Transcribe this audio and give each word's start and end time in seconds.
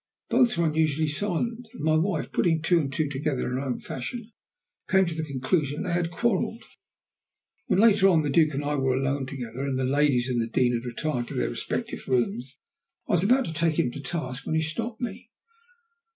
Both 0.31 0.57
were 0.57 0.65
unusually 0.65 1.07
silent, 1.07 1.69
and 1.73 1.83
my 1.83 1.93
wife, 1.95 2.31
putting 2.31 2.63
two 2.63 2.79
and 2.79 2.91
two 2.91 3.07
together 3.07 3.45
in 3.45 3.51
her 3.51 3.59
own 3.59 3.79
fashion, 3.79 4.31
came 4.89 5.05
to 5.05 5.13
the 5.13 5.23
conclusion 5.23 5.83
that 5.83 5.89
they 5.89 5.93
had 5.93 6.09
quarrelled. 6.09 6.63
When, 7.67 7.77
later 7.77 8.07
on, 8.07 8.23
the 8.23 8.31
Duke 8.31 8.55
and 8.55 8.65
I 8.65 8.73
were 8.73 8.95
alone 8.95 9.27
together, 9.27 9.63
and 9.63 9.77
the 9.77 9.83
ladies 9.85 10.27
and 10.27 10.41
the 10.41 10.47
Dean 10.47 10.73
had 10.73 10.85
retired 10.85 11.27
to 11.27 11.35
their 11.35 11.49
respective 11.49 12.07
rooms, 12.07 12.57
I 13.07 13.11
was 13.11 13.23
about 13.23 13.45
to 13.45 13.53
take 13.53 13.77
him 13.77 13.91
to 13.91 14.01
task 14.01 14.43
when 14.47 14.55
he 14.55 14.63
stopped 14.63 15.01
me. 15.01 15.29